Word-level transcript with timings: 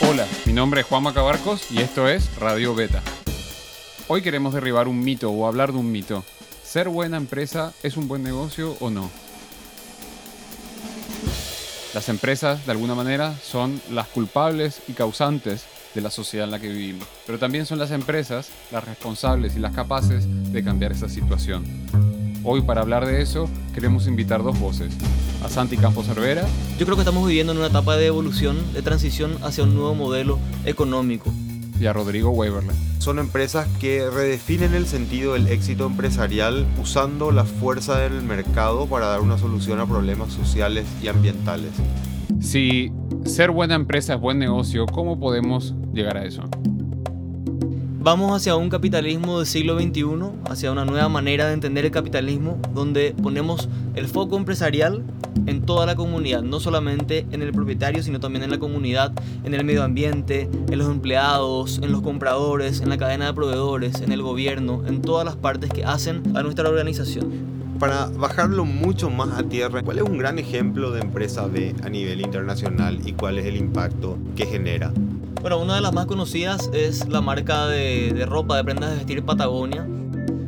Hola, 0.00 0.26
mi 0.46 0.52
nombre 0.52 0.82
es 0.82 0.86
Juan 0.86 1.02
Macabarcos 1.02 1.70
y 1.70 1.80
esto 1.80 2.08
es 2.08 2.36
Radio 2.36 2.74
Beta. 2.74 3.02
Hoy 4.06 4.22
queremos 4.22 4.54
derribar 4.54 4.86
un 4.86 5.00
mito 5.00 5.30
o 5.30 5.46
hablar 5.46 5.72
de 5.72 5.78
un 5.78 5.90
mito. 5.90 6.24
¿Ser 6.62 6.88
buena 6.88 7.16
empresa 7.16 7.72
es 7.82 7.96
un 7.96 8.06
buen 8.06 8.22
negocio 8.22 8.76
o 8.80 8.90
no? 8.90 9.10
Las 11.94 12.08
empresas, 12.08 12.66
de 12.66 12.72
alguna 12.72 12.94
manera, 12.94 13.34
son 13.42 13.80
las 13.90 14.08
culpables 14.08 14.82
y 14.88 14.92
causantes 14.92 15.64
de 15.94 16.00
la 16.00 16.10
sociedad 16.10 16.44
en 16.44 16.50
la 16.50 16.58
que 16.58 16.68
vivimos, 16.68 17.06
pero 17.26 17.38
también 17.38 17.66
son 17.66 17.78
las 17.78 17.90
empresas 17.90 18.50
las 18.72 18.84
responsables 18.84 19.56
y 19.56 19.60
las 19.60 19.74
capaces 19.74 20.26
de 20.52 20.64
cambiar 20.64 20.92
esa 20.92 21.08
situación. 21.08 21.64
Hoy 22.42 22.60
para 22.60 22.82
hablar 22.82 23.06
de 23.06 23.22
eso 23.22 23.48
queremos 23.72 24.06
invitar 24.06 24.42
dos 24.42 24.58
voces, 24.58 24.92
a 25.42 25.48
Santi 25.48 25.76
Campos 25.76 26.06
Cervera. 26.06 26.44
Yo 26.78 26.84
creo 26.84 26.96
que 26.96 27.02
estamos 27.02 27.26
viviendo 27.26 27.52
en 27.52 27.58
una 27.58 27.68
etapa 27.68 27.96
de 27.96 28.06
evolución, 28.06 28.56
de 28.74 28.82
transición 28.82 29.38
hacia 29.42 29.64
un 29.64 29.74
nuevo 29.74 29.94
modelo 29.94 30.38
económico. 30.64 31.32
Y 31.80 31.86
a 31.86 31.92
Rodrigo 31.92 32.30
Weberle. 32.30 32.72
Son 32.98 33.18
empresas 33.18 33.66
que 33.80 34.08
redefinen 34.08 34.74
el 34.74 34.86
sentido 34.86 35.32
del 35.32 35.48
éxito 35.48 35.86
empresarial 35.86 36.66
usando 36.80 37.32
la 37.32 37.44
fuerza 37.44 37.98
del 37.98 38.22
mercado 38.22 38.86
para 38.86 39.06
dar 39.06 39.20
una 39.20 39.38
solución 39.38 39.80
a 39.80 39.86
problemas 39.86 40.32
sociales 40.32 40.86
y 41.02 41.08
ambientales. 41.08 41.72
Si 42.40 42.92
ser 43.24 43.50
buena 43.50 43.74
empresa 43.74 44.14
es 44.14 44.20
buen 44.20 44.38
negocio, 44.38 44.86
¿cómo 44.86 45.18
podemos 45.18 45.74
llegar 45.92 46.16
a 46.16 46.24
eso? 46.24 46.42
Vamos 48.00 48.36
hacia 48.36 48.54
un 48.54 48.68
capitalismo 48.68 49.38
del 49.38 49.46
siglo 49.46 49.80
XXI, 49.80 50.04
hacia 50.50 50.70
una 50.70 50.84
nueva 50.84 51.08
manera 51.08 51.46
de 51.46 51.54
entender 51.54 51.86
el 51.86 51.90
capitalismo, 51.90 52.58
donde 52.74 53.14
ponemos 53.22 53.68
el 53.94 54.08
foco 54.08 54.36
empresarial 54.36 55.02
en 55.46 55.62
toda 55.62 55.86
la 55.86 55.96
comunidad, 55.96 56.42
no 56.42 56.60
solamente 56.60 57.26
en 57.30 57.40
el 57.40 57.52
propietario, 57.52 58.02
sino 58.02 58.20
también 58.20 58.44
en 58.44 58.50
la 58.50 58.58
comunidad, 58.58 59.12
en 59.42 59.54
el 59.54 59.64
medio 59.64 59.82
ambiente, 59.82 60.50
en 60.68 60.78
los 60.78 60.88
empleados, 60.88 61.80
en 61.82 61.92
los 61.92 62.02
compradores, 62.02 62.82
en 62.82 62.90
la 62.90 62.98
cadena 62.98 63.24
de 63.24 63.32
proveedores, 63.32 64.02
en 64.02 64.12
el 64.12 64.20
gobierno, 64.20 64.82
en 64.86 65.00
todas 65.00 65.24
las 65.24 65.36
partes 65.36 65.70
que 65.70 65.84
hacen 65.84 66.22
a 66.36 66.42
nuestra 66.42 66.68
organización. 66.68 67.53
Para 67.78 68.06
bajarlo 68.06 68.64
mucho 68.64 69.10
más 69.10 69.38
a 69.38 69.42
tierra, 69.42 69.82
¿cuál 69.82 69.98
es 69.98 70.04
un 70.04 70.16
gran 70.16 70.38
ejemplo 70.38 70.92
de 70.92 71.00
empresa 71.00 71.46
B 71.46 71.74
a 71.82 71.88
nivel 71.88 72.20
internacional 72.20 73.00
y 73.04 73.12
cuál 73.12 73.38
es 73.38 73.46
el 73.46 73.56
impacto 73.56 74.16
que 74.36 74.46
genera? 74.46 74.92
Bueno, 75.40 75.58
una 75.58 75.74
de 75.74 75.80
las 75.80 75.92
más 75.92 76.06
conocidas 76.06 76.70
es 76.72 77.08
la 77.08 77.20
marca 77.20 77.66
de, 77.66 78.12
de 78.14 78.26
ropa, 78.26 78.56
de 78.56 78.64
prendas 78.64 78.90
de 78.90 78.96
vestir 78.96 79.24
Patagonia. 79.24 79.86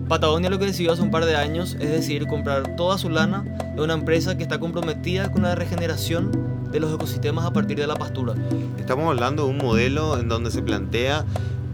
Patagonia 0.08 0.50
lo 0.50 0.58
que 0.58 0.66
decidió 0.66 0.92
hace 0.92 1.02
un 1.02 1.10
par 1.10 1.24
de 1.24 1.36
años 1.36 1.77
es 1.80 1.91
decir, 1.91 2.27
comprar 2.28 2.77
toda 2.77 2.97
su 2.97 3.10
lana 3.10 3.44
de 3.74 3.82
una 3.82 3.94
empresa 3.94 4.36
que 4.36 4.44
está 4.44 4.60
comprometida 4.60 5.32
con 5.32 5.42
la 5.42 5.56
regeneración 5.56 6.30
de 6.70 6.80
los 6.80 6.94
ecosistemas 6.94 7.44
a 7.44 7.52
partir 7.52 7.77
de 7.77 7.86
la 7.88 7.97
pastura. 7.97 8.34
Estamos 8.78 9.06
hablando 9.08 9.44
de 9.44 9.50
un 9.50 9.58
modelo 9.58 10.19
en 10.19 10.28
donde 10.28 10.50
se 10.50 10.62
plantea 10.62 11.24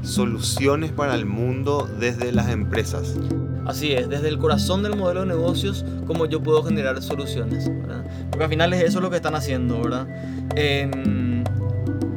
soluciones 0.03 0.92
para 0.92 1.14
el 1.14 1.27
mundo 1.27 1.89
desde 2.00 2.33
las 2.33 2.48
empresas. 2.48 3.17
Así 3.66 3.92
es, 3.92 4.08
desde 4.08 4.28
el 4.28 4.38
corazón 4.38 4.82
del 4.82 4.96
modelo 4.96 5.20
de 5.20 5.27
negocios, 5.27 5.84
como 6.06 6.27
yo 6.27 6.42
puedo 6.42 6.62
generar 6.62 7.00
soluciones. 7.02 7.70
Porque 8.30 8.44
al 8.44 8.50
final 8.50 8.72
es 8.72 8.82
eso 8.82 9.00
lo 9.00 9.10
que 9.10 9.16
están 9.16 9.34
haciendo, 9.34 9.80
¿verdad? 9.80 10.06
Eh, 10.56 10.91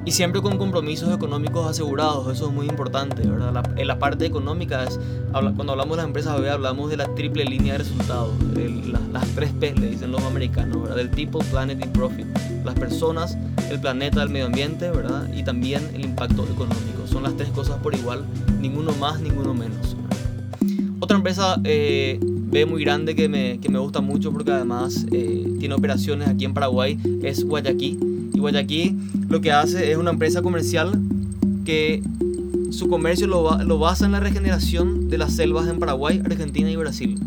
y 0.06 0.12
siempre 0.12 0.40
con 0.40 0.60
compromisos 0.60 1.14
económicos 1.14 1.68
asegurados, 1.68 2.32
eso 2.32 2.48
es 2.48 2.54
muy 2.54 2.68
importante, 2.68 3.28
¿verdad? 3.28 3.64
En 3.76 3.88
la 3.88 3.98
parte 3.98 4.28
económica, 4.28 4.86
cuando 5.32 5.72
hablamos 5.72 5.92
de 5.92 5.98
las 5.98 6.06
empresas 6.06 6.40
hablamos 6.48 6.92
de 6.92 6.98
la 6.98 7.08
triple 7.16 7.44
línea 7.44 7.74
de 7.74 7.80
resultados, 7.80 8.32
el, 8.56 8.94
la, 8.94 9.00
las 9.12 9.28
tres 9.30 9.52
P, 9.60 9.74
le 9.74 9.90
dicen 9.90 10.12
los 10.12 10.22
americanos, 10.24 10.80
¿verdad? 10.80 10.98
Del 10.98 11.10
people, 11.10 11.44
planet 11.50 11.84
y 11.84 11.88
profit. 11.90 12.28
Las 12.64 12.76
personas, 12.76 13.36
el 13.72 13.80
planeta, 13.80 14.22
el 14.22 14.30
medio 14.30 14.46
ambiente, 14.46 14.92
¿verdad? 14.92 15.28
Y 15.34 15.44
también 15.44 15.82
el 15.96 16.06
impacto 16.06 16.44
económico. 16.44 17.08
Son 17.08 17.24
las 17.24 17.36
tres 17.36 17.50
cosas 17.50 17.78
por 17.80 17.96
igual, 17.96 18.26
ninguno 18.60 18.92
más, 18.94 19.20
ninguno 19.20 19.56
menos. 19.56 19.98
Empresa 21.26 21.60
eh, 21.64 22.20
B 22.22 22.68
muy 22.68 22.84
grande 22.84 23.16
que 23.16 23.28
me, 23.28 23.58
que 23.58 23.68
me 23.68 23.80
gusta 23.80 24.00
mucho 24.00 24.32
porque 24.32 24.52
además 24.52 25.08
eh, 25.12 25.44
tiene 25.58 25.74
operaciones 25.74 26.28
aquí 26.28 26.46
en 26.46 26.54
Paraguay 26.54 27.00
es 27.24 27.44
Guayaquil 27.44 28.30
y 28.32 28.38
Guayaquil 28.38 28.96
lo 29.28 29.42
que 29.42 29.52
hace 29.52 29.90
es 29.92 29.98
una 29.98 30.12
empresa 30.12 30.44
comercial 30.44 31.02
que 31.66 32.04
su 32.70 32.90
comercio 32.90 33.26
lo, 33.26 33.58
lo 33.64 33.80
basa 33.80 34.06
en 34.06 34.12
la 34.12 34.20
regeneración 34.20 35.10
de 35.10 35.18
las 35.18 35.34
selvas 35.34 35.68
en 35.68 35.80
Paraguay, 35.80 36.22
Argentina 36.24 36.70
y 36.70 36.76
Brasil. 36.76 37.18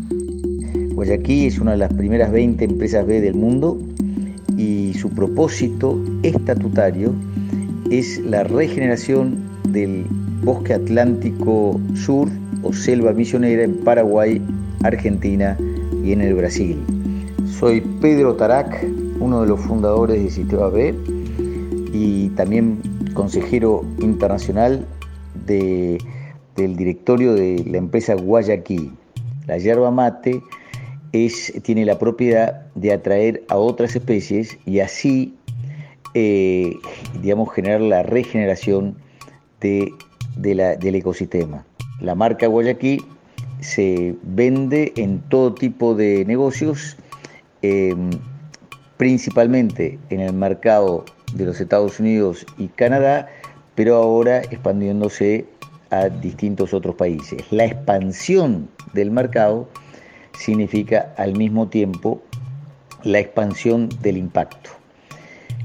Guayaquil 0.93 1.47
es 1.47 1.59
una 1.59 1.71
de 1.71 1.79
las 1.79 1.91
primeras 1.91 2.31
20 2.31 2.63
empresas 2.63 3.05
B 3.05 3.19
del 3.19 3.33
mundo 3.35 3.77
y 4.55 4.93
su 4.93 5.09
propósito 5.09 6.01
estatutario 6.23 7.13
es 7.91 8.21
la 8.21 8.45
regeneración 8.45 9.35
del 9.67 10.05
bosque 10.43 10.73
atlántico 10.73 11.79
sur 11.95 12.29
o 12.63 12.73
selva 12.73 13.13
misionera 13.13 13.63
en 13.63 13.77
Paraguay, 13.83 14.41
Argentina 14.83 15.57
y 16.03 16.13
en 16.13 16.21
el 16.21 16.33
Brasil. 16.33 16.77
Soy 17.45 17.81
Pedro 18.01 18.35
Tarac, 18.35 18.85
uno 19.19 19.41
de 19.41 19.47
los 19.47 19.59
fundadores 19.59 20.23
de 20.23 20.29
Sistema 20.29 20.69
B 20.69 20.95
y 21.93 22.29
también 22.29 22.79
consejero 23.13 23.83
internacional 23.99 24.85
de, 25.45 25.97
del 26.55 26.75
directorio 26.75 27.33
de 27.33 27.65
la 27.67 27.77
empresa 27.77 28.15
Guayaquil. 28.15 28.91
La 29.47 29.57
yerba 29.57 29.91
mate 29.91 30.41
tiene 31.63 31.85
la 31.85 31.97
propiedad 31.97 32.67
de 32.75 32.93
atraer 32.93 33.43
a 33.49 33.57
otras 33.57 33.95
especies 33.95 34.57
y 34.65 34.79
así, 34.79 35.35
eh, 36.13 36.75
digamos, 37.21 37.51
generar 37.51 37.81
la 37.81 38.03
regeneración 38.03 38.95
de, 39.59 39.91
de 40.35 40.55
la, 40.55 40.75
del 40.75 40.95
ecosistema. 40.95 41.65
La 41.99 42.15
marca 42.15 42.47
Guayaquil 42.47 43.03
se 43.59 44.15
vende 44.23 44.93
en 44.95 45.19
todo 45.29 45.53
tipo 45.53 45.95
de 45.95 46.23
negocios. 46.25 46.97
Eh, 47.61 47.95
principalmente 48.99 49.97
en 50.09 50.19
el 50.19 50.33
mercado 50.33 51.05
de 51.33 51.45
los 51.45 51.61
Estados 51.61 52.01
Unidos 52.01 52.45
y 52.57 52.67
Canadá, 52.67 53.29
pero 53.73 53.95
ahora 53.95 54.39
expandiéndose 54.41 55.45
a 55.89 56.09
distintos 56.09 56.73
otros 56.73 56.95
países. 56.95 57.41
La 57.49 57.63
expansión 57.63 58.67
del 58.91 59.09
mercado 59.09 59.69
significa 60.37 61.13
al 61.15 61.37
mismo 61.37 61.69
tiempo 61.69 62.21
la 63.03 63.19
expansión 63.19 63.87
del 64.01 64.17
impacto. 64.17 64.69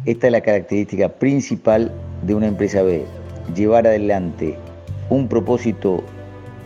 Esta 0.04 0.28
es 0.28 0.32
la 0.32 0.40
característica 0.40 1.08
principal 1.08 1.90
de 2.22 2.36
una 2.36 2.46
empresa 2.46 2.82
B, 2.82 3.04
llevar 3.54 3.86
adelante 3.86 4.58
un 5.10 5.28
propósito 5.28 6.02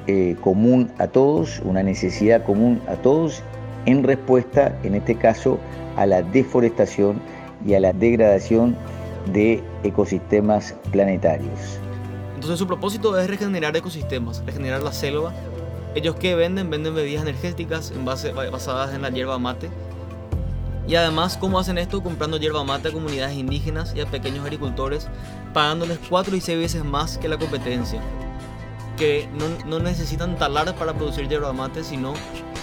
eh, 0.06 0.36
común 0.40 0.90
a 0.98 1.06
todos, 1.08 1.60
una 1.64 1.82
necesidad 1.82 2.44
común 2.44 2.80
a 2.88 2.94
todos, 2.94 3.42
en 3.86 4.02
respuesta, 4.02 4.78
en 4.82 4.94
este 4.94 5.14
caso, 5.14 5.58
a 5.96 6.06
la 6.06 6.22
deforestación 6.22 7.20
y 7.66 7.74
a 7.74 7.80
la 7.80 7.92
degradación 7.92 8.76
de 9.32 9.62
ecosistemas 9.82 10.74
planetarios. 10.92 11.78
Entonces 12.34 12.58
su 12.58 12.66
propósito 12.66 13.18
es 13.18 13.28
regenerar 13.28 13.76
ecosistemas, 13.76 14.42
regenerar 14.46 14.82
la 14.82 14.92
selva. 14.92 15.32
Ellos 15.94 16.14
que 16.14 16.34
venden, 16.34 16.70
venden 16.70 16.94
bebidas 16.94 17.22
energéticas 17.22 17.90
en 17.90 18.04
base, 18.04 18.32
basadas 18.32 18.94
en 18.94 19.02
la 19.02 19.10
hierba 19.10 19.38
mate. 19.38 19.68
Y 20.88 20.96
además, 20.96 21.36
¿cómo 21.36 21.58
hacen 21.58 21.76
esto? 21.76 22.02
Comprando 22.02 22.38
hierba 22.38 22.64
mate 22.64 22.88
a 22.88 22.92
comunidades 22.92 23.36
indígenas 23.36 23.92
y 23.94 24.00
a 24.00 24.06
pequeños 24.06 24.42
agricultores, 24.42 25.06
pagándoles 25.52 25.98
cuatro 26.08 26.34
y 26.34 26.40
seis 26.40 26.58
veces 26.58 26.82
más 26.82 27.18
que 27.18 27.28
la 27.28 27.36
competencia. 27.36 28.00
Que 28.96 29.28
no, 29.34 29.44
no 29.66 29.80
necesitan 29.80 30.36
talar 30.38 30.74
para 30.76 30.94
producir 30.94 31.28
hierba 31.28 31.52
mate, 31.52 31.84
sino 31.84 32.14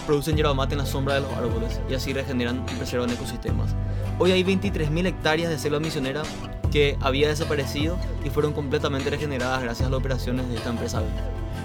producen 0.07 0.35
yerba 0.37 0.55
mate 0.55 0.73
en 0.73 0.79
la 0.79 0.87
sombra 0.87 1.13
de 1.13 1.21
los 1.21 1.31
árboles 1.33 1.79
y 1.87 1.93
así 1.93 2.13
regeneran 2.13 2.65
y 2.71 2.75
preservan 2.75 3.11
ecosistemas. 3.11 3.75
Hoy 4.17 4.31
hay 4.31 4.43
23.000 4.43 5.05
hectáreas 5.05 5.51
de 5.51 5.59
selva 5.59 5.79
misionera 5.79 6.23
que 6.71 6.97
había 7.01 7.27
desaparecido 7.27 7.97
y 8.23 8.31
fueron 8.31 8.53
completamente 8.53 9.11
regeneradas 9.11 9.61
gracias 9.61 9.87
a 9.87 9.91
las 9.91 9.99
operaciones 9.99 10.49
de 10.49 10.55
esta 10.55 10.71
empresa. 10.71 11.03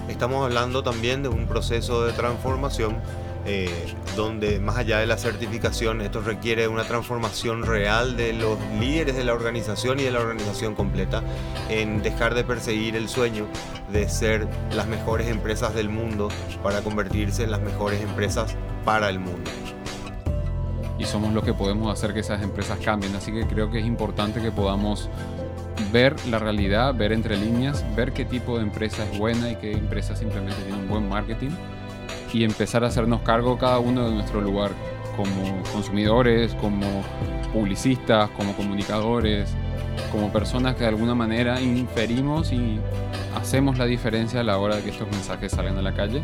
Estamos 0.07 0.45
hablando 0.45 0.83
también 0.83 1.23
de 1.23 1.29
un 1.29 1.47
proceso 1.47 2.05
de 2.05 2.13
transformación 2.13 2.97
eh, 3.45 3.69
donde 4.15 4.59
más 4.59 4.77
allá 4.77 4.99
de 4.99 5.07
la 5.07 5.17
certificación 5.17 6.01
esto 6.01 6.21
requiere 6.21 6.67
una 6.67 6.83
transformación 6.83 7.63
real 7.63 8.15
de 8.15 8.33
los 8.33 8.59
líderes 8.79 9.15
de 9.15 9.23
la 9.23 9.33
organización 9.33 9.99
y 9.99 10.03
de 10.03 10.11
la 10.11 10.19
organización 10.19 10.75
completa 10.75 11.23
en 11.67 12.03
dejar 12.03 12.35
de 12.35 12.43
perseguir 12.43 12.95
el 12.95 13.09
sueño 13.09 13.47
de 13.91 14.07
ser 14.09 14.47
las 14.75 14.87
mejores 14.87 15.27
empresas 15.27 15.73
del 15.73 15.89
mundo 15.89 16.29
para 16.61 16.81
convertirse 16.81 17.43
en 17.43 17.49
las 17.49 17.61
mejores 17.61 18.01
empresas 18.01 18.55
para 18.85 19.09
el 19.09 19.19
mundo. 19.19 19.49
Y 20.99 21.05
somos 21.05 21.33
los 21.33 21.43
que 21.43 21.55
podemos 21.55 21.91
hacer 21.91 22.13
que 22.13 22.19
esas 22.19 22.43
empresas 22.43 22.77
cambien, 22.77 23.15
así 23.15 23.31
que 23.31 23.47
creo 23.47 23.71
que 23.71 23.79
es 23.79 23.85
importante 23.87 24.39
que 24.39 24.51
podamos 24.51 25.09
ver 25.91 26.15
la 26.27 26.37
realidad, 26.37 26.93
ver 26.93 27.11
entre 27.11 27.37
líneas, 27.37 27.83
ver 27.95 28.13
qué 28.13 28.23
tipo 28.23 28.57
de 28.57 28.63
empresa 28.63 29.03
es 29.11 29.17
buena 29.17 29.49
y 29.49 29.55
qué 29.55 29.71
empresa 29.71 30.15
simplemente 30.15 30.61
tiene 30.61 30.77
un 30.77 30.87
buen 30.87 31.09
marketing 31.09 31.49
y 32.33 32.43
empezar 32.43 32.83
a 32.83 32.87
hacernos 32.87 33.21
cargo 33.21 33.57
cada 33.57 33.79
uno 33.79 34.07
de 34.07 34.15
nuestro 34.15 34.41
lugar, 34.41 34.71
como 35.15 35.61
consumidores, 35.71 36.53
como 36.55 37.03
publicistas, 37.53 38.29
como 38.31 38.53
comunicadores, 38.53 39.49
como 40.11 40.31
personas 40.31 40.75
que 40.75 40.81
de 40.81 40.89
alguna 40.89 41.15
manera 41.15 41.61
inferimos 41.61 42.51
y 42.51 42.79
hacemos 43.35 43.77
la 43.77 43.85
diferencia 43.85 44.39
a 44.41 44.43
la 44.43 44.57
hora 44.57 44.77
de 44.77 44.83
que 44.83 44.89
estos 44.89 45.09
mensajes 45.09 45.51
salgan 45.51 45.77
a 45.77 45.81
la 45.81 45.93
calle. 45.93 46.23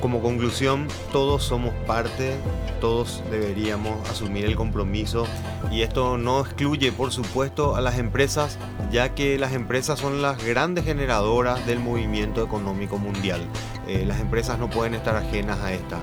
Como 0.00 0.20
conclusión, 0.20 0.88
todos 1.12 1.44
somos 1.44 1.72
parte, 1.86 2.34
todos 2.80 3.22
deberíamos 3.30 4.08
asumir 4.10 4.44
el 4.44 4.56
compromiso 4.56 5.28
y 5.70 5.82
esto 5.82 6.18
no 6.18 6.40
excluye, 6.40 6.90
por 6.90 7.12
supuesto, 7.12 7.76
a 7.76 7.80
las 7.80 7.98
empresas, 7.98 8.58
ya 8.90 9.14
que 9.14 9.38
las 9.38 9.52
empresas 9.52 10.00
son 10.00 10.20
las 10.20 10.44
grandes 10.44 10.84
generadoras 10.84 11.64
del 11.66 11.78
movimiento 11.78 12.42
económico 12.42 12.98
mundial. 12.98 13.42
Eh, 13.88 14.04
las 14.06 14.20
empresas 14.20 14.58
no 14.58 14.70
pueden 14.70 14.94
estar 14.94 15.16
ajenas 15.16 15.58
a 15.60 15.72
esta, 15.72 15.98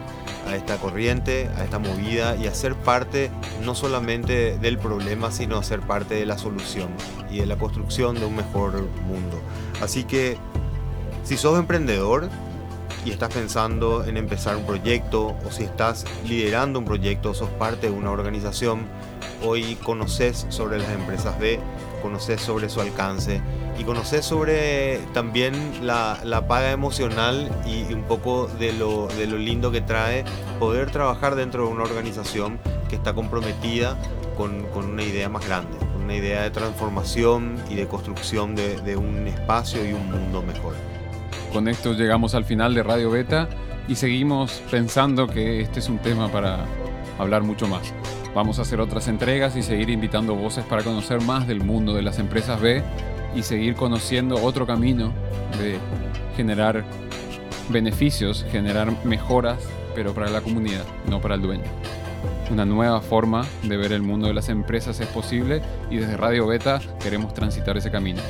a 0.47 0.55
esta 0.55 0.77
corriente, 0.77 1.49
a 1.57 1.63
esta 1.63 1.79
movida 1.79 2.35
y 2.35 2.47
a 2.47 2.53
ser 2.53 2.75
parte 2.75 3.31
no 3.63 3.75
solamente 3.75 4.57
del 4.57 4.77
problema, 4.77 5.31
sino 5.31 5.57
a 5.57 5.63
ser 5.63 5.79
parte 5.79 6.15
de 6.15 6.25
la 6.25 6.37
solución 6.37 6.89
y 7.31 7.39
de 7.39 7.45
la 7.45 7.57
construcción 7.57 8.15
de 8.15 8.25
un 8.25 8.35
mejor 8.35 8.73
mundo. 9.07 9.39
Así 9.81 10.03
que, 10.03 10.37
si 11.23 11.37
sos 11.37 11.57
emprendedor, 11.57 12.29
y 13.05 13.11
estás 13.11 13.33
pensando 13.33 14.03
en 14.03 14.17
empezar 14.17 14.57
un 14.57 14.65
proyecto 14.65 15.37
o 15.45 15.51
si 15.51 15.63
estás 15.63 16.05
liderando 16.25 16.79
un 16.79 16.85
proyecto, 16.85 17.33
sos 17.33 17.49
parte 17.51 17.89
de 17.89 17.93
una 17.93 18.11
organización, 18.11 18.87
hoy 19.45 19.75
conoces 19.83 20.45
sobre 20.49 20.79
las 20.79 20.89
empresas 20.89 21.39
B, 21.39 21.59
conoces 22.01 22.41
sobre 22.41 22.69
su 22.69 22.81
alcance 22.81 23.41
y 23.77 23.83
conoces 23.83 24.25
sobre 24.25 24.99
también 25.13 25.53
la, 25.85 26.19
la 26.23 26.47
paga 26.47 26.71
emocional 26.71 27.49
y, 27.65 27.93
un 27.93 28.03
poco 28.03 28.47
de 28.59 28.73
lo, 28.73 29.07
de 29.07 29.27
lo 29.27 29.37
lindo 29.37 29.71
que 29.71 29.81
trae 29.81 30.25
poder 30.59 30.91
trabajar 30.91 31.35
dentro 31.35 31.65
de 31.65 31.71
una 31.71 31.83
organización 31.83 32.59
que 32.89 32.95
está 32.95 33.13
comprometida 33.13 33.97
con, 34.35 34.63
con 34.73 34.85
una 34.85 35.03
idea 35.03 35.29
más 35.29 35.45
grande, 35.45 35.77
con 35.77 36.03
una 36.03 36.15
idea 36.15 36.43
de 36.43 36.51
transformación 36.51 37.55
y 37.69 37.75
de 37.75 37.87
construcción 37.87 38.55
de, 38.55 38.79
de 38.81 38.97
un 38.97 39.27
espacio 39.27 39.87
y 39.87 39.93
un 39.93 40.11
mundo 40.11 40.41
mejor. 40.41 40.73
Con 41.53 41.67
esto 41.67 41.93
llegamos 41.93 42.35
al 42.35 42.45
final 42.45 42.73
de 42.73 42.83
Radio 42.83 43.09
Beta 43.11 43.49
y 43.87 43.95
seguimos 43.95 44.61
pensando 44.69 45.27
que 45.27 45.61
este 45.61 45.79
es 45.79 45.89
un 45.89 45.99
tema 45.99 46.31
para 46.31 46.65
hablar 47.17 47.43
mucho 47.43 47.67
más. 47.67 47.93
Vamos 48.35 48.59
a 48.59 48.61
hacer 48.61 48.79
otras 48.79 49.07
entregas 49.07 49.55
y 49.55 49.63
seguir 49.63 49.89
invitando 49.89 50.35
voces 50.35 50.63
para 50.63 50.83
conocer 50.83 51.21
más 51.21 51.47
del 51.47 51.63
mundo 51.63 51.93
de 51.93 52.03
las 52.03 52.19
empresas 52.19 52.61
B 52.61 52.83
y 53.35 53.43
seguir 53.43 53.75
conociendo 53.75 54.43
otro 54.43 54.67
camino 54.67 55.11
de 55.57 55.79
generar 56.35 56.83
beneficios, 57.69 58.45
generar 58.51 59.03
mejoras, 59.05 59.59
pero 59.95 60.13
para 60.13 60.29
la 60.29 60.41
comunidad, 60.41 60.83
no 61.09 61.19
para 61.21 61.35
el 61.35 61.41
dueño. 61.41 61.63
Una 62.51 62.65
nueva 62.65 63.01
forma 63.01 63.45
de 63.63 63.77
ver 63.77 63.91
el 63.91 64.01
mundo 64.01 64.27
de 64.27 64.33
las 64.33 64.49
empresas 64.49 64.99
es 64.99 65.07
posible 65.07 65.61
y 65.89 65.97
desde 65.97 66.17
Radio 66.17 66.47
Beta 66.47 66.79
queremos 67.01 67.33
transitar 67.33 67.77
ese 67.77 67.91
camino. 67.91 68.21